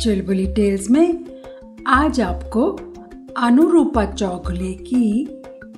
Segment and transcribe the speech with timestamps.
[0.00, 1.24] चुलबुली tales में
[1.86, 2.70] आज आपको
[3.38, 5.20] अनुरूपा चौगुले की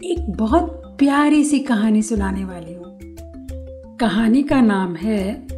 [0.04, 2.98] एक बहुत प्यारी सी कहानी सुनाने वाली हूँ।
[3.96, 5.48] कहानी का नाम है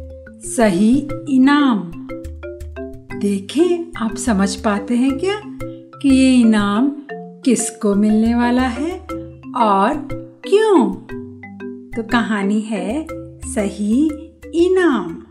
[0.41, 1.91] सही इनाम।
[3.19, 5.41] देखें, आप समझ पाते हैं क्या
[6.01, 8.99] कि ये इनाम किसको मिलने वाला है
[9.57, 10.07] और
[10.47, 10.93] क्यों?
[11.95, 13.07] तो कहानी है
[13.39, 14.11] सही
[14.55, 15.23] इनाम।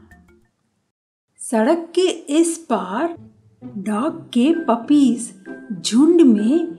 [1.38, 3.16] सड़क के इस पार
[3.64, 5.34] डॉग के पपीज
[5.82, 6.78] झुंड में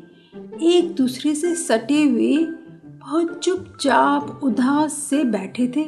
[0.61, 2.37] एक दूसरे से सटे हुए
[2.85, 5.85] बहुत चुपचाप उदास से बैठे थे।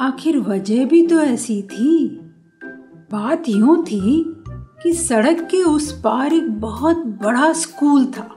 [0.00, 2.15] आखिर वजह भी तो ऐसी थी।
[3.12, 4.24] बात यूँ थी
[4.82, 8.28] कि सड़क के उस पार एक बहुत बड़ा स्कूल था।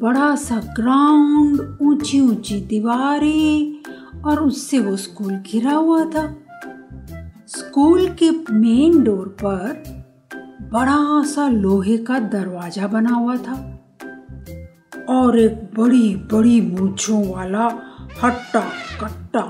[0.00, 6.26] बड़ा सा ग्राउंड ऊँची ऊँची दीवारें और उससे वो स्कूल घिरा हुआ था।
[7.48, 9.82] स्कूल के मेन डोर पर
[10.72, 13.54] बड़ा सा लोहे का दरवाज़ा बना हुआ था
[15.08, 17.66] और एक बड़ी बड़ी मूछों वाला
[18.22, 18.68] हट्टा
[19.00, 19.42] कट्टा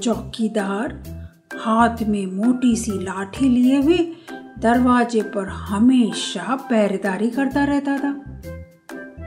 [0.00, 1.02] चौकीदार
[1.62, 3.98] हाथ में मोटी सी लाठी लिए हुए
[4.58, 8.12] दरवाजे पर हमेशा पहरेदारी करता रहता था।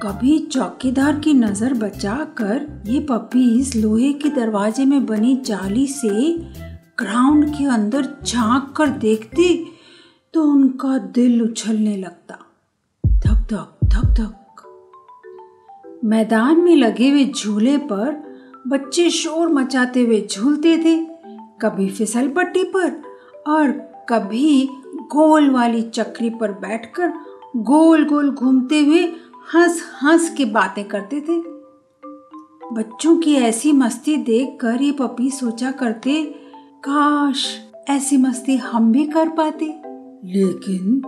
[0.03, 6.09] कभी चौकीदार की नज़र बचाकर ये पपीज लोहे के दरवाजे में बनी जाली से
[6.99, 9.47] ग्राउंड के अंदर झाँक कर देखते
[10.33, 12.39] तो उनका दिल उछलने लगता।
[13.03, 14.41] धक धक धक धक।
[16.05, 18.23] मैदान में लगे हुए झूले पर
[18.67, 21.14] बच्चे शोर मचाते हुए झूलते थे।
[21.61, 23.01] कभी फिसल पट्टी पर
[23.47, 23.71] और
[24.09, 24.69] कभी
[25.11, 27.13] गोल वाली चक्री पर बैठकर
[27.55, 29.03] गोल गोल घूमते हुए
[29.53, 31.37] हंस हंस के बातें करते थे।
[32.73, 36.23] बच्चों की ऐसी मस्ती देखकर ये पपी सोचा करते,
[36.83, 37.47] काश
[37.89, 39.65] ऐसी मस्ती हम भी कर पाते।
[40.25, 41.01] लेकिन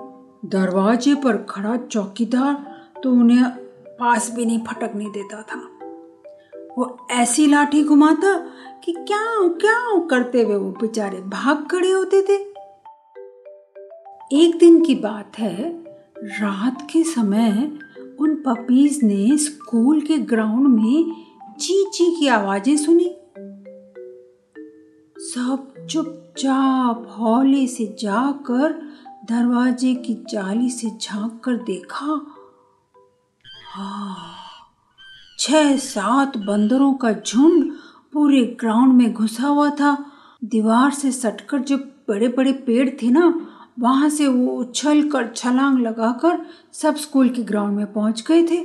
[0.45, 2.53] दरवाजे पर खड़ा चौकीदार
[3.03, 3.43] तो उन्हें
[3.99, 5.59] पास भी नहीं फटकने देता था।
[6.77, 8.33] वो ऐसी लाठी घुमाता
[8.87, 12.35] कि क्या क्या करते हुए वो बेचारे भाग खड़े होते थे।
[14.33, 15.71] एक दिन की बात है,
[16.41, 17.49] रात के समय
[18.19, 23.09] उन पपीज ने स्कूल के ग्राउंड में ची ची की आवाज़ें सुनी।
[25.23, 28.71] सब चुपचाप हौले से जाकर
[29.29, 32.19] दरवाजे की जाली से झाँक कर देखा।
[35.39, 37.71] छह सात बंदरों का झुंड
[38.17, 39.97] पूरे ग्राउंड में घुसा हुआ था।
[40.43, 41.77] दीवार से सटकर जो
[42.09, 43.25] बड़े बड़े पेड़ थे ना,
[43.79, 46.39] वहाँ से वो उछल कर छलांग लगाकर
[46.73, 48.57] सब स्कूल के ग्राउंड में पहुँच गए थे।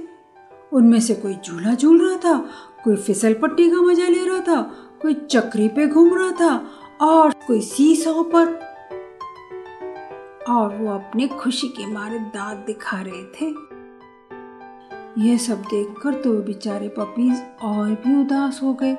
[0.73, 2.37] उनमें से कोई झूला झूल रहा था,
[2.85, 4.61] कोई फिसल पट्टी का मज़ा ले रहा था,
[5.03, 6.55] कोई चक्री पे घूम रहा था
[7.07, 8.59] और कोई सीसो पर।
[10.49, 13.55] और वो अपने खुशी के मारे दांत दिखा रहे थे।
[15.23, 18.97] ये सब देखकर तो बेचारे पपीज और भी उदास हो गए।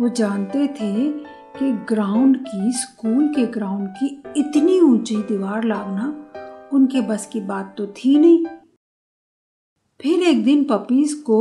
[0.00, 1.10] वो जानते थे
[1.58, 6.06] कि ग्राउंड की स्कूल के ग्राउंड की इतनी ऊँची दीवार लागना
[6.72, 8.46] उनके बस की बात तो थी नहीं।
[10.00, 11.38] फिर एक दिन पपीज को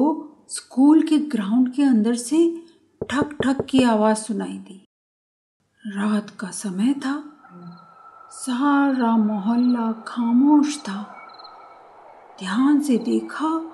[0.50, 2.66] स्कूल के ग्राउंड के अंदर से
[3.10, 4.86] ठक ठक की आवाज़ सुनाई दी।
[5.88, 7.24] रात का समय था।
[8.32, 11.16] सारा मोहल्ला खामोश था।
[12.40, 13.72] ध्यान से देखा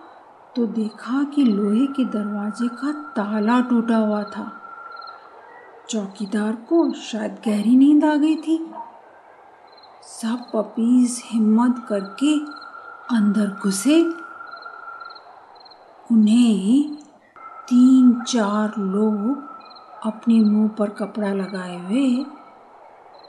[0.55, 4.57] तो देखा कि लोहे के दरवाजे का ताला टूटा हुआ था।
[5.91, 8.71] चौकीदार को शायद गहरी नींद आ गई थी।
[10.03, 12.35] सब पपीज हिम्मत करके
[13.15, 14.01] अंदर घुसे।
[16.11, 16.95] उन्हें
[17.69, 19.49] तीन चार लोग
[20.05, 22.25] अपने मुँह पर कपड़ा लगाए हुए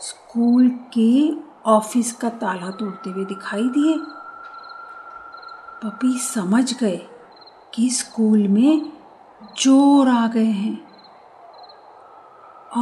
[0.00, 1.30] स्कूल के
[1.66, 3.98] ऑफ़िस का ताला तोड़ते हुए दिखाई दिए।
[5.82, 7.08] पपी समझ गए
[7.74, 8.92] कि स्कूल में
[9.56, 10.91] चोर आ गए हैं।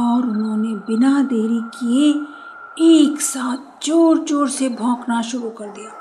[0.01, 2.09] और उन्होंने बिना देरी किए
[2.83, 5.91] एक साथ ज़ोर ज़ोर से भौंकना शुरू कर दिया।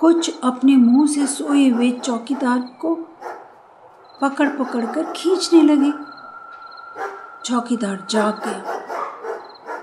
[0.00, 2.94] कुछ अपने मुँह से सोए हुए चौकीदार को
[4.20, 5.92] पकड़ पकड़ कर खींचने लगे।
[7.44, 8.78] चौकीदार जाग गया।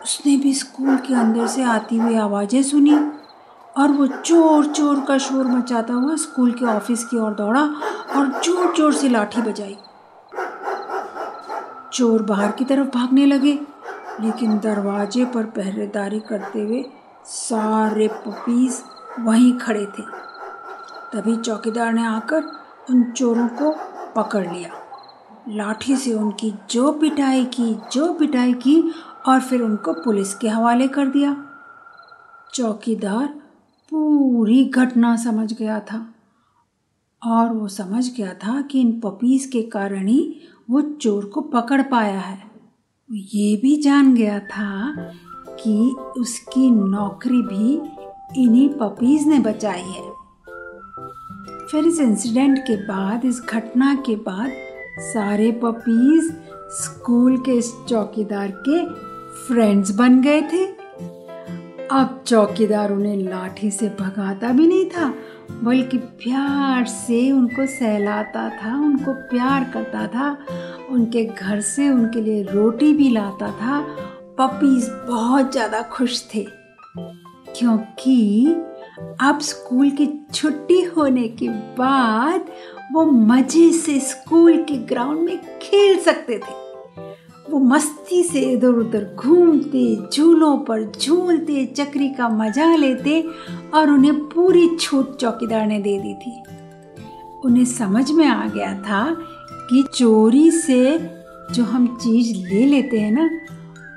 [0.04, 2.96] उसने भी स्कूल के अंदर से आती हुई आवाज़ें सुनी
[3.76, 7.62] और वो चोर चोर का शोर मचाता हुआ स्कूल के ऑफ़िस की ओर दौड़ा
[8.16, 9.78] और ज़ोर ज़ोर से लाठी बजाई।
[11.98, 13.54] चोर बाहर की तरफ़ भागने लगे,
[14.22, 16.84] लेकिन दरवाजे पर पहरेदारी करते हुए
[17.26, 18.82] सारे पपीज
[19.20, 20.04] वहीं खड़े थे।
[21.14, 22.44] तभी चौकीदार ने आकर
[22.90, 23.72] उन चोरों को
[24.16, 24.70] पकड़ लिया।
[25.50, 28.94] लाठी से उनकी जो पिटाई की, जो पिटाई की
[29.28, 31.36] और फिर उनको पुलिस के हवाले कर दिया।
[32.54, 33.28] चौकीदार
[33.92, 36.06] पूरी घटना समझ गया था
[37.22, 41.82] और वो समझ गया था कि इन पपीज के कारण ही वो चोर को पकड़
[41.82, 42.52] पाया है।
[43.12, 44.94] ये भी जान गया था
[45.50, 47.76] कि उसकी नौकरी भी
[48.44, 50.12] इन्हीं पपीज ने बचाई है।
[51.72, 54.52] फिर इस इंसिडेंट के बाद, इस घटना के बाद
[55.00, 56.36] सारे पपीज
[56.70, 58.86] स्कूल के इस चौकीदार के
[59.48, 60.77] फ्रेंड्स बन गए थे।
[61.92, 65.08] अब चौकीदार उन्हें लाठी से भगाता भी नहीं था,
[65.64, 70.38] बल्कि प्यार से उनको सहलाता था, उनको प्यार करता था,
[70.90, 73.80] उनके घर से उनके लिए रोटी भी लाता था।
[74.40, 76.46] पपीज बहुत ज़्यादा खुश थे,
[77.58, 78.46] क्योंकि
[79.22, 81.50] अब स्कूल की छुट्टी होने के
[81.80, 82.46] बाद
[82.94, 86.67] वो मज़े से स्कूल के ग्राउंड में खेल सकते थे।
[87.50, 93.22] वो मस्ती से इधर उधर घूमते, झूलों पर झूलते, चक्री का मज़ा लेते
[93.74, 96.44] और उन्हें पूरी छूट चौकीदार ने दे दी थी।
[97.46, 99.06] उन्हें समझ में आ गया था
[99.70, 100.98] कि चोरी से
[101.52, 103.30] जो हम चीज़ ले लेते हैं ना,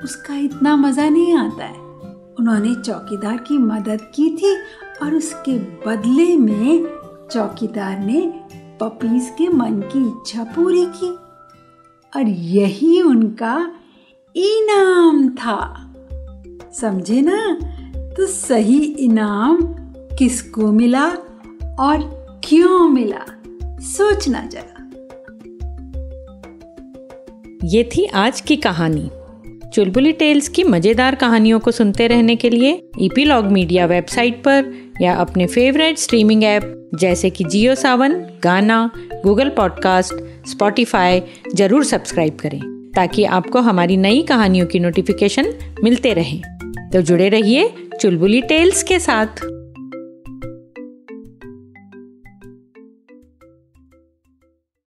[0.04, 1.78] उसका इतना मज़ा नहीं आता है।
[2.38, 4.54] उन्होंने चौकीदार की मदद की थी
[5.02, 6.84] और उसके बदले में
[7.32, 8.20] चौकीदार ने
[8.80, 11.10] पपीज के मन की इच्छा पूरी की।
[12.16, 13.72] और यही उनका
[14.36, 15.86] इनाम था।
[16.72, 17.58] समझे ना?
[18.16, 19.58] तो सही इनाम
[20.18, 21.06] किसको मिला
[21.78, 23.42] और क्यों मिला?
[23.80, 24.76] सोचना जरा।
[27.64, 29.10] ये थी आज की कहानी।
[29.74, 35.14] चुलबुली टेल्स की मज़ेदार कहानियों को सुनते रहने के लिए ईपीलॉग मीडिया वेबसाइट पर या
[35.14, 41.22] अपने फेवरेट स्ट्रीमिंग ऐप जैसे कि Jio Saavn, Gaana, Google podcast Spotify
[41.54, 42.60] ज़रूर सब्सक्राइब करें,
[42.96, 45.52] ताकि आपको हमारी नई कहानियों की नोटिफिकेशन
[45.84, 46.40] मिलते रहे।
[46.92, 49.44] तो जुड़े रहिए चुलबुली टेल्स के साथ।